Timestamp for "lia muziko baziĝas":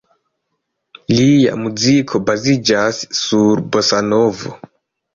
1.17-3.05